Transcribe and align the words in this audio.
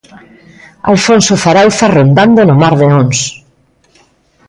Alfonso 0.93 1.33
Zarauza 1.43 1.85
rodando 1.97 2.41
no 2.45 2.55
mar 2.61 2.73
de 2.79 2.87
Ons. 3.01 3.19